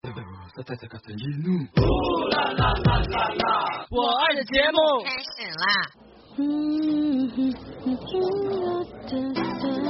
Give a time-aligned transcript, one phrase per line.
[0.00, 0.10] 我
[4.20, 5.66] 爱的节目开始啦！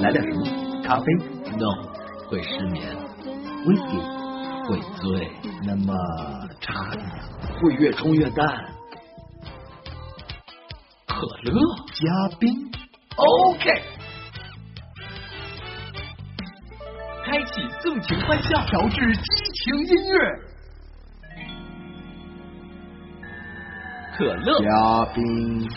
[0.00, 0.40] 来点什么？
[0.82, 1.04] 咖啡
[1.58, 1.68] ？No，
[2.30, 2.96] 会失眠。
[4.66, 5.30] 会醉。
[5.64, 5.92] 那么
[6.62, 7.04] 茶呢？
[7.60, 8.46] 会越冲越淡。
[11.06, 11.60] 可乐？
[11.92, 12.72] 加冰
[13.14, 13.97] ？OK。
[17.30, 19.22] 开启纵情欢笑，调制激
[19.52, 20.18] 情音乐。
[24.16, 25.68] 可乐嘉宾，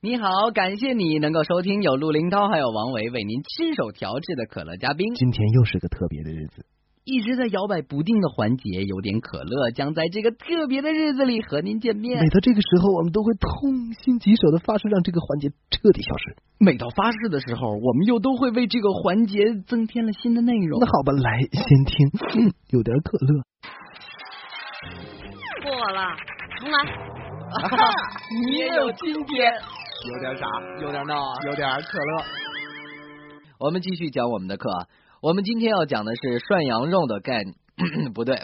[0.00, 5.12] 你好，感谢你能够收听由陆林涛还有王维为您亲手调制的可乐嘉宾。
[5.16, 6.64] 今天又是个特别的日子，
[7.06, 12.20] 一直在摇摆不定的环节，有点可乐将在这个特别的日子里和您见面。
[12.20, 16.34] 每到这个时候，我们都会痛心疾首的发誓让这个环节彻底消失。
[16.58, 19.38] 每到发誓的时候，我们又都会为这个环节
[19.68, 20.80] 增添了新的内容。
[20.80, 23.42] 那好吧，来先听，有点可乐。
[25.62, 26.10] 过了，
[26.58, 26.76] 重来。
[28.50, 29.54] 你也有今天，
[30.10, 30.44] 有点傻，
[30.82, 32.24] 有点闹，有点可乐。
[33.60, 34.68] 我们继续讲我们的课，
[35.22, 38.38] 我们今天要讲的是涮羊肉的概念， 不对，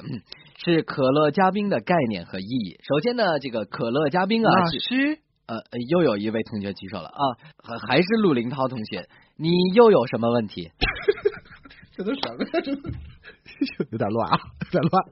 [0.65, 2.79] 是可乐加冰的概念和意义。
[2.83, 5.59] 首先呢，这个可乐加冰啊，是呃，
[5.91, 7.23] 又有一位同学举手了啊，
[7.63, 9.07] 还还是陆林涛同学，
[9.37, 10.71] 你又有什么问题？
[11.95, 12.51] 这都什么呀？
[12.65, 12.73] 这
[13.93, 14.39] 有点乱啊，
[14.73, 15.05] 有点乱。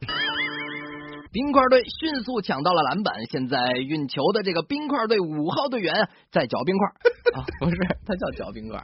[1.33, 6.89] 冰块队迅速抢到了篮板，现在运球的这个冰块队五号队员在嚼冰块
[7.39, 8.83] 啊，不是，他叫嚼冰块。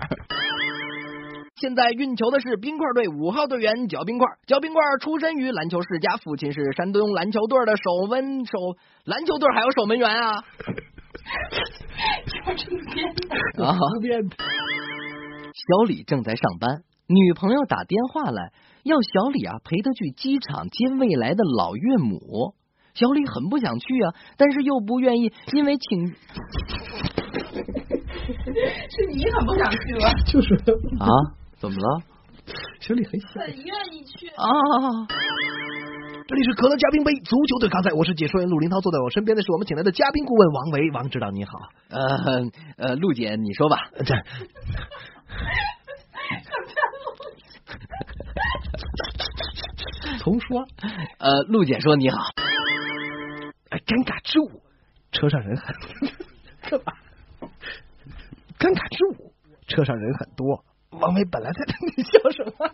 [1.59, 8.59] 现在运球的是冰块队五号队员嚼冰块，嚼冰块出身于篮球世家，父亲是山东篮球队的守门守，
[9.05, 10.45] 篮球队还有守门员啊。
[13.65, 14.37] 啊，编的。
[14.37, 18.53] 小李正在上班，女朋友打电话来。
[18.83, 22.55] 要小李啊陪她去机场接未来的老岳母，
[22.95, 26.07] 小李很不想去啊，但是又不愿意，因为请
[28.27, 30.13] 是你很不想去吗？
[30.27, 30.55] 就是
[31.01, 31.09] 啊，
[31.69, 32.01] 怎么了？
[32.81, 34.45] 小李很很愿意去啊。
[36.29, 41.51] 这里是可乐嘉宾杯足球队刚赛，我是解说员陆林涛，坐在我身边的是我们请来的嘉宾顾问王维，王指导你好。
[41.89, 42.47] 呃
[42.77, 43.91] 呃，陆姐你说吧。
[44.07, 44.15] 这。
[50.19, 50.65] 重说，
[51.19, 52.19] 呃，陆姐说你好。
[53.71, 54.63] 哎，尴尬之舞，
[55.11, 55.75] 车上人很
[56.71, 56.93] 干嘛？
[58.57, 59.33] 尴尬之舞，
[59.67, 60.65] 车上人很多。
[61.01, 62.70] 王梅本来在等你笑什么？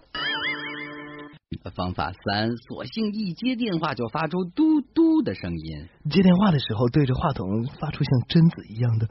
[1.75, 5.89] 方法三，索性一接电话就发出嘟嘟的声音。
[6.11, 9.07] 接电话的时候，对着话筒发出像贞子一样的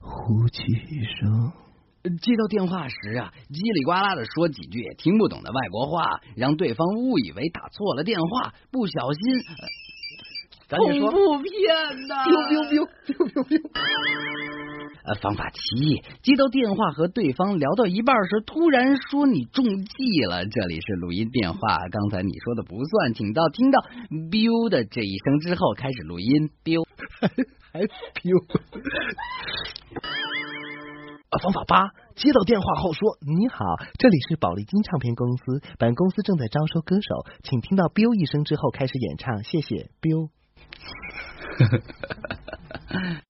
[0.00, 0.62] 呼气
[1.20, 1.52] 声。
[2.22, 9.42] 接到电话时啊，叽里呱啦的说几句也听不懂的外国话，让对方误以为打错了电话，不小心，
[10.70, 10.78] 恐
[11.10, 11.50] 怖片
[12.06, 13.58] 呐！biu biu biu biu biu biu。
[15.08, 20.44] 呃，方法七，接到电话和对方聊到一半时，突然说你中计了。
[20.44, 23.80] 这里是录音电话，刚才你说的不算，请到听到
[24.30, 26.84] biu 的这一声之后开始录音，biu
[27.72, 28.36] 还 biu。
[31.30, 33.64] 啊，方法八，接到电话后说：“你好，
[33.98, 40.28] 这里是宝丽金唱片公司，本公司正在招收歌手，请听到 biu 一声之后开始演唱，谢谢 biu。”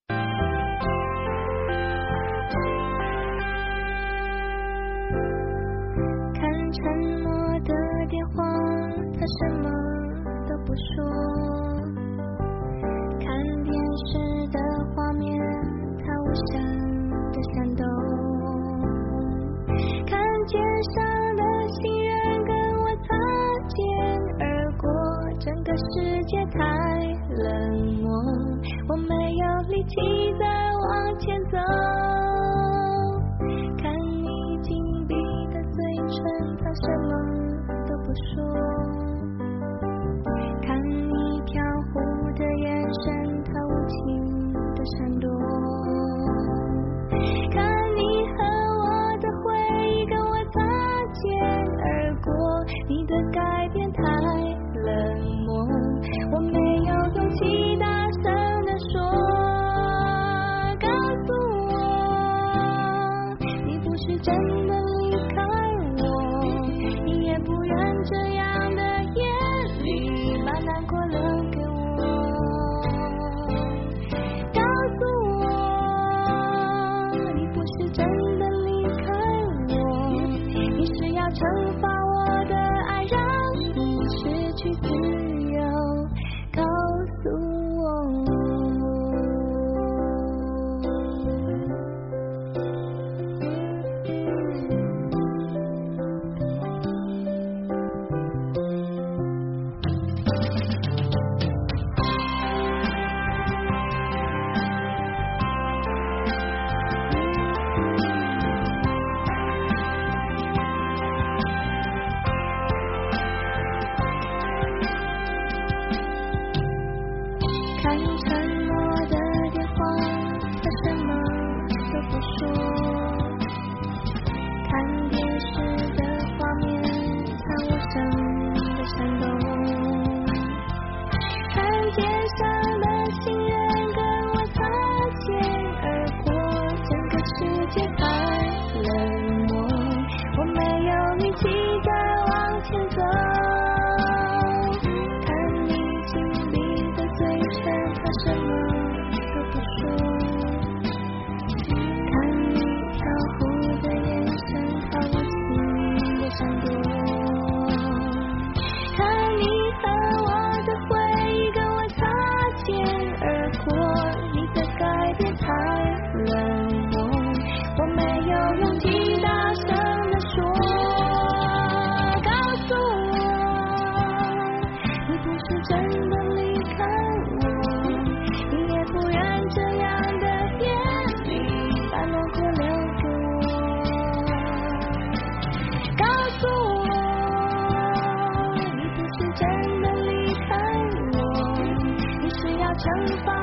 [192.79, 193.38] 惩罚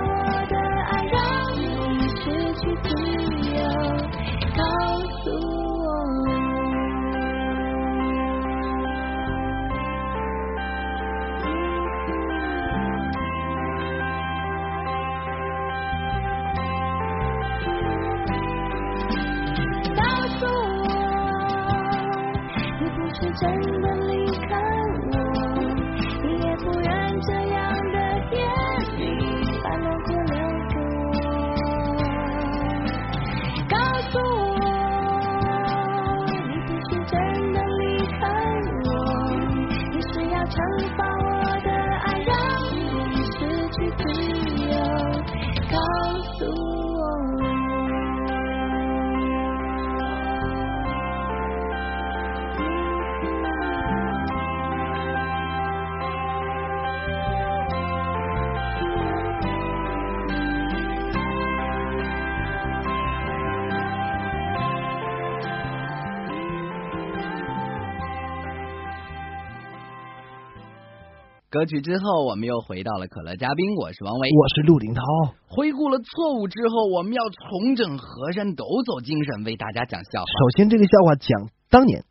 [71.55, 74.27] 歌曲之后，我们又回到了可乐嘉宾，我是王维。
[74.27, 75.01] 我是陆林涛，
[75.47, 80.25] 回顾了错误之后，我们要重整河山，抖擞精神，为大家讲笑话。
[80.25, 82.03] 首先这个笑话讲当年。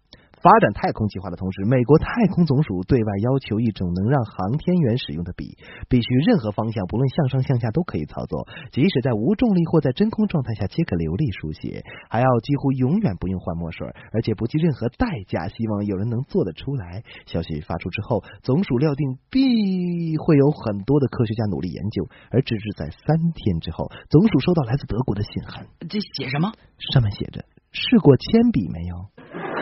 [0.45, 5.57] 发展太空计划的同时，美国太空总署对外要求一种能让航天员使用的笔，
[5.89, 17.03] 必须任何方向，不论向上向下都可以操作，即使在无重力或在真空状态下皆可流利书写，还要几乎永远不用换墨水，而且不计任何代价，希望有人能做得出来。
[17.25, 26.53] 消息发出之后，总署料定必会有很多的科学家努力研究，而直至在三天之后，总署收到来自德国的信函，这写什么？
[26.93, 29.07] 上面写着：“试过铅笔没有？”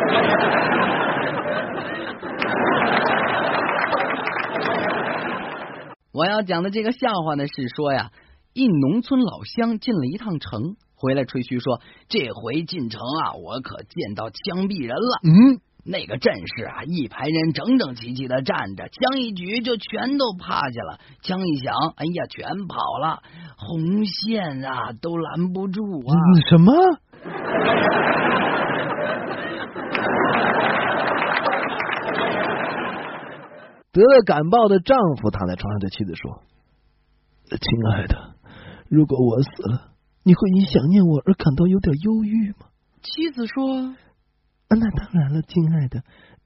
[6.13, 8.11] 我要讲的这个笑话呢，是说呀，
[8.53, 15.21] 一农村老乡进了一趟城，回来吹嘘说，这回进城啊，我可见到枪毙人了。
[15.25, 23.23] 嗯，那个阵势啊，一排人整整齐齐的站着，枪一举就全都趴下了，枪一响，哎呀，全跑了，
[23.57, 26.15] 红线啊都拦不住啊！
[26.15, 26.75] 嗯什么？
[33.93, 36.43] 得了感冒的丈夫躺在床上对妻子说
[37.51, 37.59] ：“亲
[37.93, 38.37] 爱的，
[38.89, 39.93] 如果我死了，
[40.25, 42.69] 你会因想念我而感到有点忧郁吗
[43.03, 43.95] 妻子说，？”
[44.69, 46.03] 啊，那当然了，亲爱的，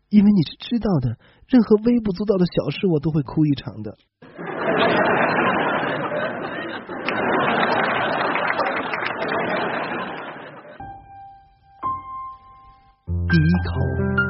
[0.08, 1.16] 因为你是知道的，
[1.46, 3.96] 任何微不足道的小事我都会哭一场的。
[13.36, 14.25] 第一口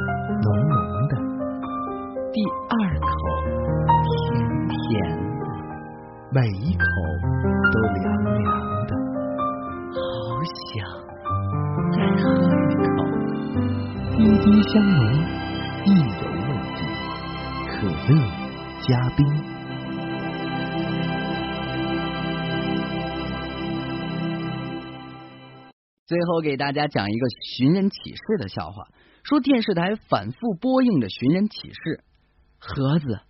[26.17, 28.89] 最后给大家讲一个寻人启事的笑话，
[29.23, 32.05] 说电视台反复播映着寻人启事。
[32.59, 33.21] 盒子，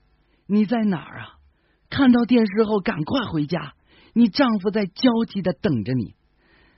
[0.47, 1.29] 你在哪儿啊？
[1.91, 3.75] 看到电视后赶快回家，
[4.13, 6.15] 你丈夫在焦急的等着你。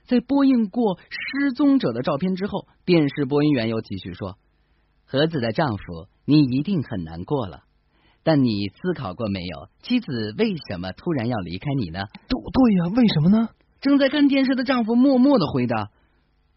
[0.07, 4.39] 在播映过失踪者的照片之后，电视播音员又继续说
[5.05, 7.65] ：“盒子的丈夫，你一定很难过了。
[8.23, 13.49] 但你思考过没有，妻子为什么突然要离开你呢？”对对呀、为什么呢？
[13.79, 15.89] 正在看电视的丈夫默默的回答：“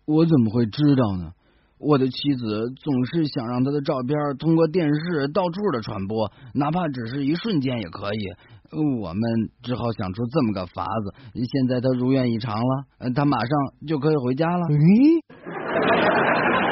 [0.06, 1.32] 我怎么会知道呢？
[1.78, 8.32] 我的妻子总是想让她的照片通过电视到处的传播，哪怕只是一瞬间也可以。
[9.00, 9.23] 我们
[9.62, 11.12] 只好想出这么个法子。
[11.35, 13.49] 现在她如愿以偿了，呃她马上
[13.87, 14.66] 就可以回家了。
[14.68, 15.21] 咦，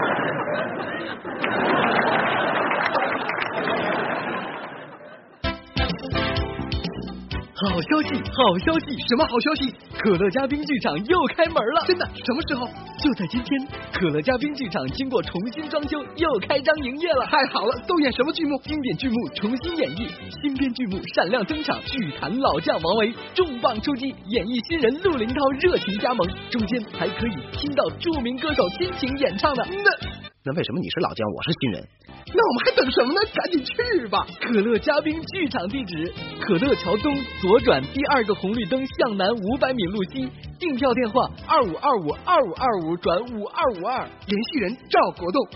[7.69, 8.97] 好消息，好消息！
[9.07, 9.75] 什么好消息？
[9.99, 11.85] 可乐嘉宾剧场又开门了！
[11.87, 12.09] 真的？
[12.25, 12.67] 什么时候？
[12.99, 13.69] 就在今天！
[13.93, 17.27] 可乐嘉宾剧场经过重新装修，又开张营业了！
[17.27, 17.79] 太好了！
[17.87, 18.59] 都演什么剧目？
[18.65, 20.09] 经典剧目重新演绎，
[20.41, 29.67] 新编剧目闪亮登场，剧坛老将王维重磅出击，演绎新人陆林涛热情加盟，中间还可以听到著名歌手亲情演唱的。
[29.69, 31.87] 那那为什么你是老将，我是新人？
[32.09, 33.21] 那我们还等什么呢？
[33.35, 34.27] 赶紧去吧！
[34.41, 40.31] 可乐嘉宾剧场地址：可乐桥东左转第二个红绿灯向南五百米路西。
[40.59, 44.09] 订票电话：二五二五二五二五转五二五二。
[44.27, 45.47] 联系人：赵国栋。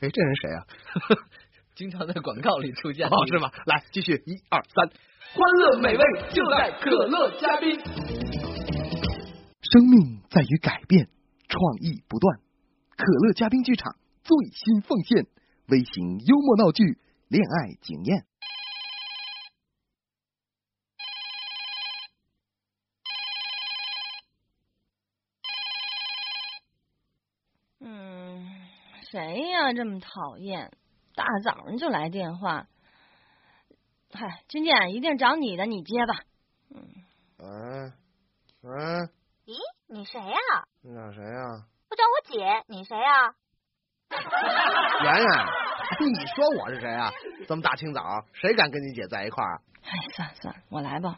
[0.00, 0.58] 哎，这人谁啊？
[1.76, 3.06] 经常在广告里出现。
[3.06, 3.52] 哦，是吗？
[3.66, 7.78] 来，继续，一二三，欢乐美味就在可乐嘉宾。
[9.70, 11.06] 生命在于改变，
[11.46, 12.38] 创意不断。
[12.96, 15.26] 可乐嘉宾剧场最新奉献，
[15.68, 16.82] 微型幽默闹剧
[17.28, 18.20] 《恋爱经验》。
[27.80, 28.66] 嗯，
[29.10, 30.72] 谁呀这么讨厌？
[31.14, 32.66] 大早上就来电话。
[34.10, 36.14] 嗨，军舰，一定找你的，你接吧。
[36.70, 36.88] 嗯
[37.36, 37.92] 嗯
[38.62, 39.10] 嗯，
[39.44, 39.54] 咦，
[39.88, 40.66] 你谁呀？
[40.80, 41.66] 你找谁呀？
[41.90, 43.34] 我找我姐，你谁呀？
[45.02, 45.28] 圆圆，
[46.00, 47.10] 你说我是谁啊？
[47.46, 49.60] 这么大清早，谁敢跟你姐在一块儿？
[49.84, 51.16] 哎，算了算了，我来吧。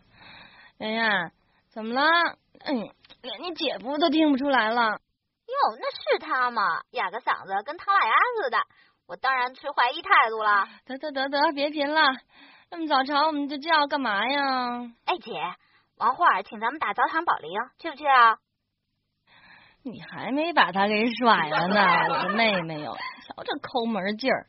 [0.78, 1.32] 圆圆，
[1.70, 2.02] 怎么了？
[2.64, 2.74] 嗯，
[3.22, 4.82] 连你姐夫都听不出来了。
[4.90, 6.80] 哟，那是他吗？
[6.90, 8.58] 哑个嗓子跟唐老鸭似的，
[9.06, 10.66] 我当然持怀疑态度了。
[10.84, 12.00] 得得得得，别贫了，
[12.70, 14.80] 那么早朝我们就叫干嘛呀？
[15.04, 15.32] 哎，姐，
[15.96, 18.38] 王慧请咱们打早场保龄，去不去啊？
[19.88, 22.96] 你还没把他给甩了呢，我的妹妹哟！
[23.24, 24.48] 瞧这抠门劲儿，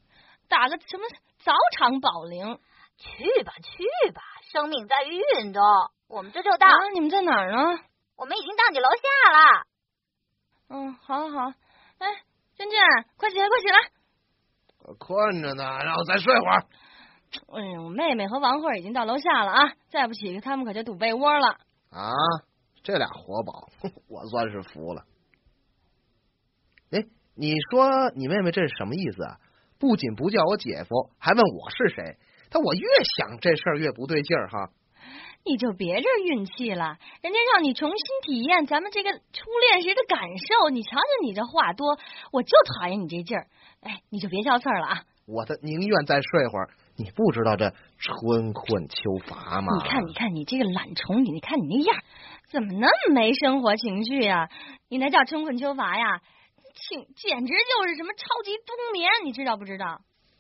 [0.50, 1.04] 打个什么
[1.44, 2.60] 早场保龄？
[2.98, 5.62] 去吧去吧，生命在于运动，
[6.10, 6.66] 我们这就到。
[6.66, 7.80] 啊，你们在哪儿呢？
[8.16, 9.64] 我们已经到你楼下了。
[10.70, 11.54] 嗯，好，好，好。
[12.00, 12.08] 哎，
[12.56, 12.80] 娟娟，
[13.18, 13.78] 快起来，快起来！
[14.86, 16.66] 我困着呢，让我再睡会儿。
[17.54, 21.48] 哎呦，我妹妹和王慧已经到楼下了啊，再不起，他们可就堵被窝了。
[21.92, 22.12] 啊，
[22.82, 23.68] 这俩活宝，
[24.10, 25.04] 我算是服了。
[26.92, 27.04] 哎，
[27.36, 29.38] 你说你妹妹这是什么意思啊？
[29.80, 32.18] 不仅不叫我姐夫，还问我是谁。
[32.50, 34.70] 但我越想这事儿越不对劲儿哈。
[35.46, 40.70] 你就别这运气了，人家让你重新体验咱们这个初恋时的感受。
[40.70, 41.98] 你瞧瞧你这话多，
[42.32, 43.48] 我就讨厌你这劲儿。
[43.82, 45.04] 哎，你就别挑刺儿了啊！
[45.26, 46.70] 我的宁愿再睡会儿。
[46.98, 49.68] 你不知道这春困秋乏吗？
[49.78, 52.04] 你看，你看你这个懒虫，你看你那样，
[52.50, 54.50] 怎么那么没生活情趣呀？
[54.90, 56.22] 你那叫春困秋乏呀？
[56.78, 60.00] 请，简直就是什么超级冬眠，你知道不知道？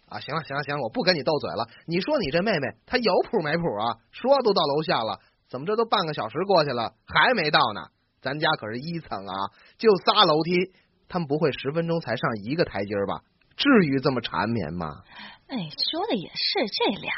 [0.10, 1.67] 啊，行了行了行了，我不跟你斗嘴了。
[1.86, 3.98] 你说你这妹妹她有谱没谱啊？
[4.12, 7.89] 说都到楼下了，怎么这都半个小时过去了还没到呢？
[8.22, 9.34] 咱家可是一层啊，
[9.77, 10.72] 就仨楼梯，
[11.10, 13.22] 他们不会十分钟才上一个台阶吧？
[13.58, 15.03] 至于这么缠绵吗？
[15.48, 15.58] 哎，
[15.91, 17.12] 说的也是，这俩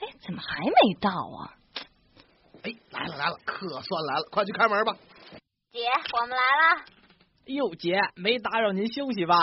[0.00, 1.54] 哎怎么还没到啊？
[2.62, 4.94] 哎，来了来了，可算来了，快去开门吧。
[5.72, 5.80] 姐，
[6.20, 6.84] 我们来了。
[7.46, 9.36] 哟，姐，没打扰您休息吧？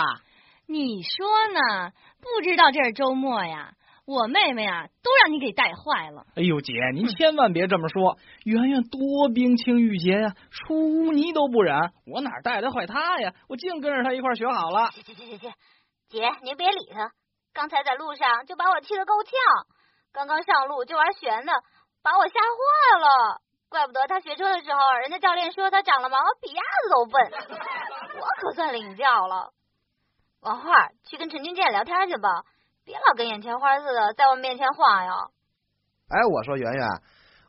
[0.66, 1.90] 你说呢？
[2.20, 3.72] 不知道这是周末呀？
[4.06, 6.26] 我妹妹啊，都让你给带坏了。
[6.36, 8.18] 哎呦，姐，您千万别这么说。
[8.44, 11.92] 圆圆多冰清玉洁呀，出污泥都不染。
[12.06, 13.32] 我哪带得坏她呀？
[13.48, 14.90] 我净跟着她一块学好了。
[14.90, 15.52] 行行行行行，
[16.10, 17.10] 姐，您别理她。
[17.54, 19.32] 刚才在路上就把我气得够呛，
[20.12, 21.52] 刚刚上路就玩悬的，
[22.02, 23.40] 把我吓坏了。
[23.68, 27.32] 怪不得他学车的时候，人家教练说他长了毛，比鸭子都笨。
[28.20, 29.52] 我可算领教了。
[30.40, 32.44] 王画，去跟陈军健聊天去吧，
[32.84, 35.12] 别老跟眼前花似的在我面前晃悠。
[36.08, 36.88] 哎，我说圆圆，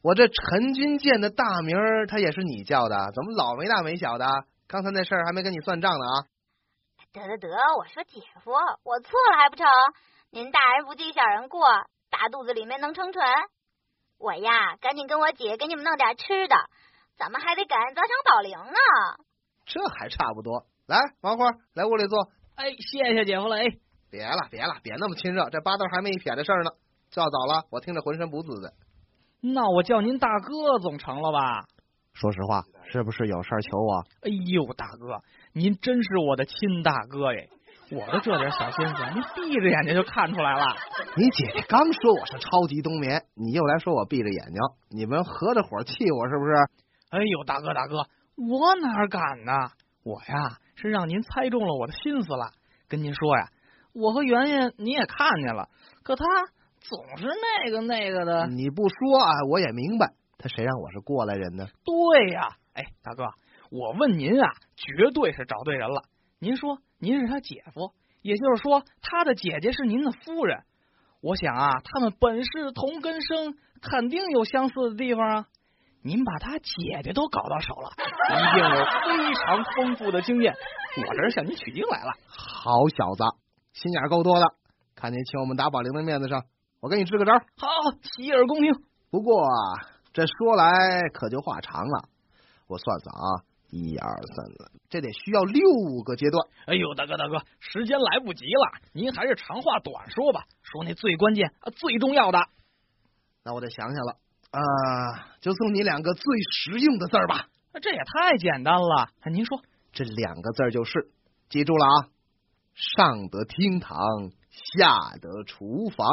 [0.02, 4.26] 我这陈军健的大名他也是你叫的，怎么老没大没小的？
[4.68, 6.26] 刚才那事儿还没跟你算账呢啊！
[7.14, 8.52] 得得得，我说姐夫，
[8.84, 9.68] 我错了还不成？
[10.32, 11.68] 您大人不计小人过，
[12.10, 13.28] 大肚子里面能撑船。
[14.18, 16.56] 我呀，赶紧跟我姐给你们弄点吃的，
[17.18, 18.80] 咱们还得赶早场保龄呢。
[19.66, 20.66] 这还差不多。
[20.88, 22.30] 来，王花，来屋里坐。
[22.56, 23.58] 哎，谢谢姐夫了。
[23.58, 23.66] 哎，
[24.10, 26.72] 别了，别了，别那么亲热，这八字还没一撇的事儿呢。
[27.10, 28.72] 叫早了，我听着浑身不自在。
[29.42, 31.66] 那我叫您大哥总成了吧？
[32.14, 34.06] 说实话，是不是有事儿求我？
[34.22, 35.22] 哎呦，大哥，
[35.54, 37.50] 您真是我的亲大哥耶！
[37.92, 40.66] 我的这点小心思， 您闭着眼睛就看出来了。
[41.16, 46.54] 你姐姐刚说我是超级冬眠，你又来说我闭着眼睛，你们合着伙气我是不是？
[47.12, 49.52] 哎呦，大哥大哥，我哪敢呢？
[50.04, 50.58] 我呀。
[50.78, 52.52] 是让您猜中了我的心思了。
[52.90, 53.48] 跟您说呀，
[53.94, 55.70] 我和圆圆你也看见了，
[56.04, 56.26] 可他
[56.82, 58.46] 总是那个那个的。
[58.48, 60.12] 你不说啊，我也明白。
[60.38, 61.66] 他谁让我是过来人呢？
[61.86, 63.24] 对呀，哎，大哥，
[63.72, 66.04] 我问您啊，绝对是找对人了。
[66.40, 70.64] 您说您是他姐夫，也就是说他的姐姐是您的夫人。
[71.22, 75.46] 我想啊，他们本是同根生，肯定有相似的地方啊。
[76.04, 77.90] 您把他姐姐都搞到手了，
[78.30, 80.54] 一定有非常丰富的经验。
[80.98, 82.12] 我这是向您取经来了。
[82.28, 83.24] 好小子，
[83.74, 84.46] 心眼够多的。
[84.94, 86.44] 看您请我们打保龄的面子上，
[86.80, 87.34] 我给你支个招。
[87.58, 87.68] 好，
[88.16, 88.72] 洗耳恭听。
[89.10, 89.82] 不过啊
[90.14, 92.08] 这说来可就话长了。
[92.68, 93.44] 我算算啊，
[93.76, 94.46] 一二三，
[94.90, 95.62] 这得需要六
[96.06, 96.48] 个阶段。
[96.68, 102.40] 哎呦，大哥大哥，时间来不及了，您还是长话短说吧，说那最关键、最重要的。
[103.44, 104.16] 那我得想想了
[104.52, 107.50] 啊，就送你两个最实用的字儿吧。
[107.82, 111.10] 这也太简单了，您说这两个字儿就是，
[111.50, 112.08] 记住了啊，
[112.74, 113.98] 上得厅堂，
[114.50, 116.08] 下得厨房。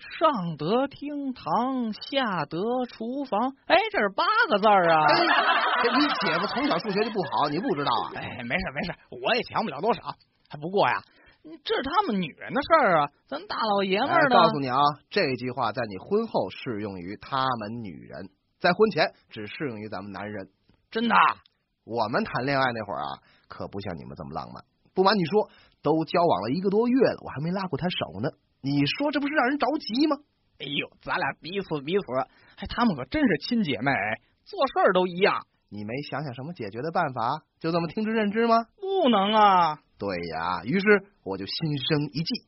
[0.00, 3.54] 上得厅堂，下得厨房。
[3.66, 5.04] 哎，这是八个字儿啊！
[5.92, 8.12] 你姐夫从小数学就不好，你不知道啊？
[8.16, 10.00] 哎，没事没事，我也强不了多少。
[10.60, 11.02] 不过呀，
[11.64, 14.36] 这是他们女人的事儿啊，咱大老爷们儿呢。
[14.36, 14.78] 告诉你啊，
[15.10, 20.48] 这句话在你婚后适用于他们女人，在婚前只适用于咱们男人。
[20.90, 21.14] 真的？
[21.84, 24.64] 我们谈恋爱那会儿啊，可不像你们这么浪漫。
[24.94, 25.48] 不瞒你说，
[25.82, 28.28] 都交往了一个多月了，我还没拉过他手呢。
[28.62, 30.16] 你说这不是让人着急吗？
[30.58, 32.04] 哎呦，咱俩彼此彼此，
[32.56, 33.90] 哎他们可真是亲姐妹，
[34.44, 35.46] 做事儿都一样。
[35.70, 37.42] 你没想想什么解决的办法？
[37.58, 38.66] 就这么听之任之吗？
[38.78, 39.78] 不能啊！
[39.98, 40.86] 对呀，于是
[41.24, 42.44] 我就心生一计，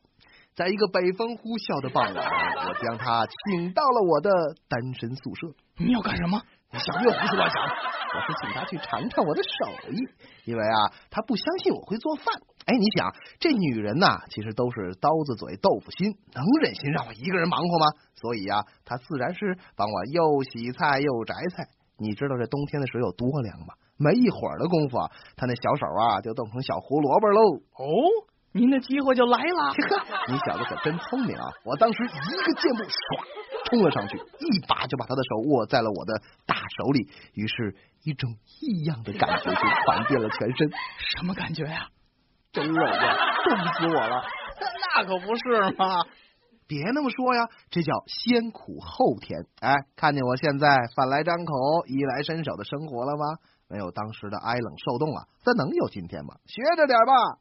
[0.55, 2.27] 在一个北风呼啸的傍晚，
[2.69, 4.31] 我将他请到了我的
[4.69, 5.55] 单身宿舍。
[5.79, 6.43] 你要干什么？
[6.73, 10.09] 你想别胡思乱想，我是请他去尝尝我的手艺，
[10.47, 12.25] 因为啊，他不相信我会做饭。
[12.65, 17.87] 哎，你想，这女人呐，其实都是刀子嘴豆腐心，能忍心让我一个人忙活吗？
[18.15, 21.69] 所以啊，她自然是帮我又洗菜又摘菜。
[21.99, 23.75] 你知道这冬天的水有多凉吗？
[23.99, 24.97] 没一会儿的功夫，
[25.37, 27.41] 她那小手啊就冻成小胡萝卜喽。
[27.77, 27.85] 哦，
[28.53, 29.77] 您的机会就来了。
[30.27, 31.45] 你小子可真聪明啊！
[31.65, 32.89] 我当时一个箭步，唰，
[33.73, 36.13] 冲了上去，一把就把他的手握在了我的
[36.45, 37.09] 大手里。
[37.33, 40.71] 于是，一种异样的感觉就传遍了全身。
[41.17, 41.89] 什么感觉呀？
[42.53, 44.23] 真冷啊，冻死我了！
[44.95, 46.05] 那可不是吗，
[46.67, 49.47] 别那么说呀，这叫先苦后甜。
[49.61, 51.55] 哎，看见我现在饭来张口、
[51.87, 53.39] 衣来伸手的生活了吗？
[53.71, 56.35] 没有当时的挨冷受冻啊，咱能有今天吗？
[56.45, 57.41] 学着点吧。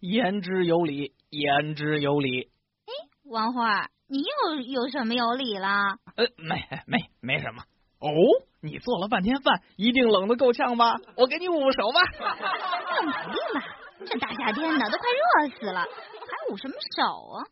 [0.00, 2.50] 言之有理，言之有理。
[2.86, 2.90] 哎，
[3.30, 5.68] 王花，你又有什么有理了？
[6.16, 7.62] 呃，没没没什么。
[8.00, 8.08] 哦，
[8.62, 10.96] 你做了半天饭，一定冷的够呛吧？
[11.16, 12.00] 我给你捂手吧。
[13.04, 13.62] 那肯定吧。
[14.06, 17.02] 这大夏天的都快热死了，还捂什么手
[17.36, 17.44] 啊？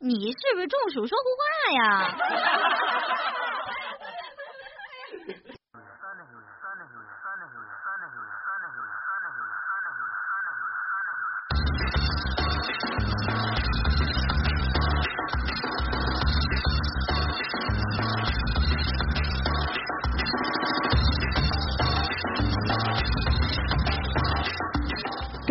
[0.00, 1.44] 你是不是中暑说胡话
[1.78, 2.16] 呀？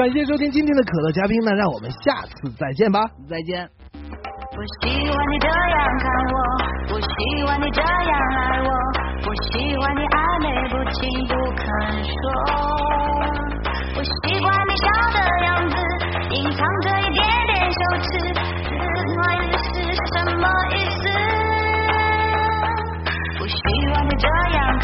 [0.01, 3.69] 感谢收听今天的可乐嘉宾，那让我们下次再见吧，再见。
[4.01, 6.41] 我喜欢你这样看我，
[6.95, 8.69] 我喜欢你这样爱我，
[9.29, 11.69] 我喜欢你暧昧不清不肯
[12.01, 12.17] 说，
[13.93, 15.77] 我喜欢你笑的样子，
[16.33, 18.09] 隐藏着一点点羞耻，
[18.65, 18.81] 这
[19.13, 19.21] 暖
[19.53, 21.05] 是什么意思？
[23.39, 23.53] 我喜
[23.93, 24.25] 欢你这
[24.57, 24.83] 样看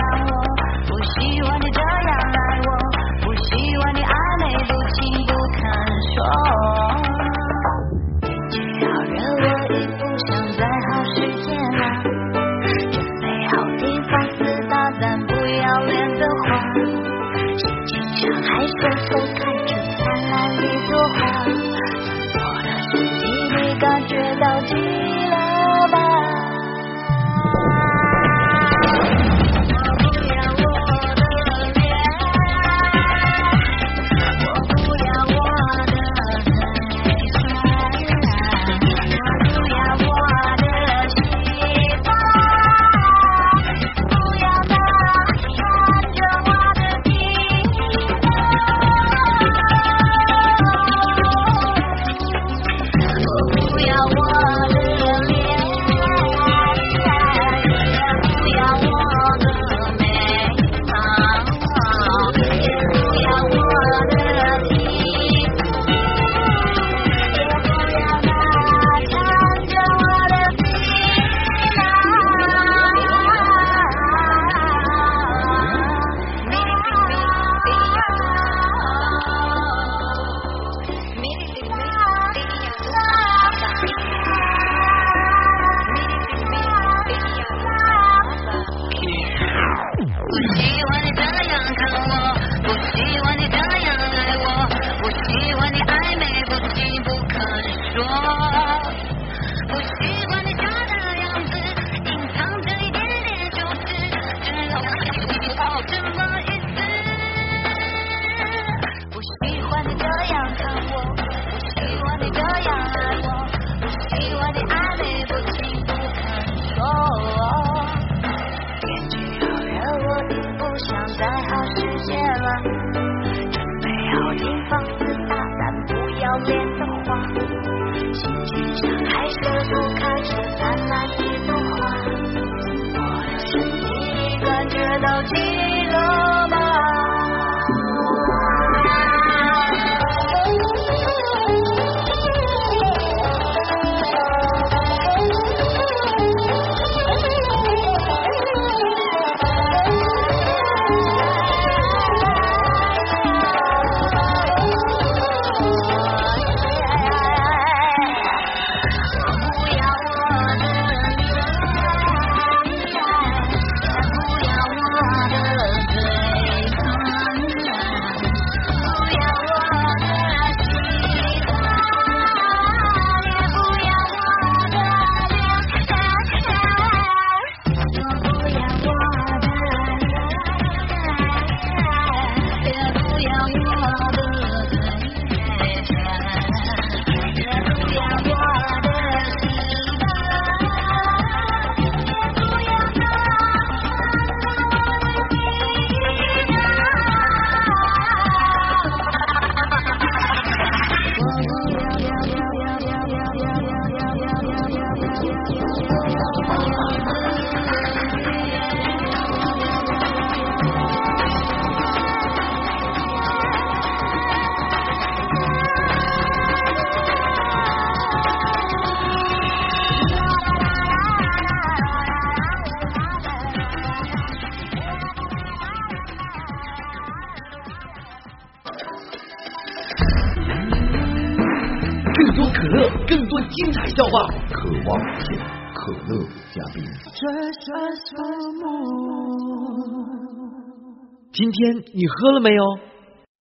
[241.31, 242.63] 今天你喝了没有？